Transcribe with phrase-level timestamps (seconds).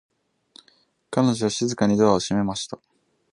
[1.11, 2.79] 彼女は静かにドアを閉めました。